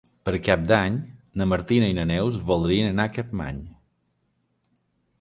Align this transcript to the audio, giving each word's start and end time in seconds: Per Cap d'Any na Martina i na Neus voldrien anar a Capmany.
Per 0.27 0.31
Cap 0.45 0.63
d'Any 0.71 0.97
na 1.41 1.47
Martina 1.51 1.91
i 1.93 1.97
na 1.99 2.07
Neus 2.13 2.41
voldrien 2.51 2.91
anar 2.95 3.09
a 3.11 3.15
Capmany. 3.19 3.63